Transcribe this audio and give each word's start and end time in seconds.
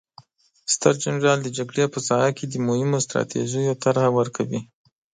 ستر 0.73 0.93
جنرال 1.03 1.39
د 1.43 1.47
جګړې 1.57 1.85
په 1.93 1.99
ساحه 2.07 2.31
کې 2.37 2.45
د 2.47 2.55
مهمو 2.67 2.97
ستراتیژیو 3.05 3.79
طرحه 3.83 4.09
ورکوي. 4.17 4.61